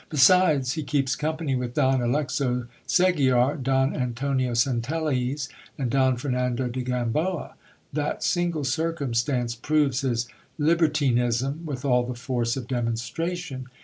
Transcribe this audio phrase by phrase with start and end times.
[0.09, 6.81] Besides, he keeps company with Don Alexo Segiar, Don Antonio Centelles, and Don Fernando de
[6.81, 7.53] Gamboa;
[7.93, 10.27] that single circumstance proves his
[10.57, 13.67] libertinism with all the force of demonstration.